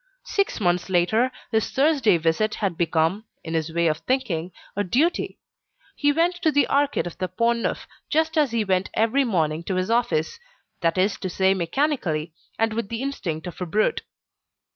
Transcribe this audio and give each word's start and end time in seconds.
Six 0.25 0.59
months 0.59 0.89
later, 0.89 1.31
his 1.51 1.69
Thursday 1.69 2.17
visit 2.17 2.55
had 2.55 2.75
become, 2.75 3.25
in 3.43 3.53
his 3.53 3.71
way 3.71 3.85
of 3.85 3.99
thinking, 3.99 4.51
a 4.75 4.83
duty: 4.83 5.37
he 5.95 6.11
went 6.11 6.33
to 6.41 6.51
the 6.51 6.67
Arcade 6.69 7.05
of 7.05 7.19
the 7.19 7.27
Pont 7.27 7.59
Neuf, 7.59 7.85
just 8.09 8.35
as 8.35 8.49
he 8.49 8.65
went 8.65 8.89
every 8.95 9.23
morning 9.23 9.63
to 9.65 9.75
his 9.75 9.91
office, 9.91 10.39
that 10.81 10.97
is 10.97 11.19
to 11.19 11.29
say 11.29 11.53
mechanically, 11.53 12.33
and 12.57 12.73
with 12.73 12.89
the 12.89 13.03
instinct 13.03 13.45
of 13.45 13.61
a 13.61 13.65
brute. 13.67 14.01